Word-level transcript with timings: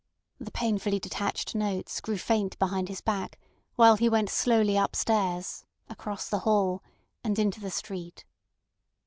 The 0.39 0.49
painfully 0.49 0.97
detached 0.99 1.53
notes 1.53 2.01
grew 2.01 2.17
faint 2.17 2.57
behind 2.57 2.89
his 2.89 3.01
back 3.01 3.39
while 3.75 3.97
he 3.97 4.09
went 4.09 4.31
slowly 4.31 4.75
upstairs, 4.75 5.63
across 5.89 6.27
the 6.27 6.39
hall, 6.39 6.81
and 7.23 7.37
into 7.37 7.59
the 7.61 7.69
street. 7.69 8.25